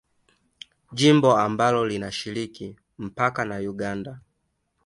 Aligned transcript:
Jimbo 0.93 1.37
ambalo 1.37 1.87
linashiriki 1.87 2.75
mpaka 2.99 3.45
na 3.45 3.57
Uganda 3.59 4.19